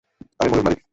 [0.39, 0.81] আমি ময়ূর মারিনি।